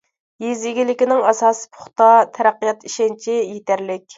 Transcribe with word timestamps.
يېزا 0.43 0.63
ئىگىلىكىنىڭ 0.69 1.21
ئاساسى 1.31 1.69
پۇختا، 1.77 2.09
تەرەققىيات 2.39 2.89
ئىشەنچى 2.91 3.37
يېتەرلىك. 3.39 4.07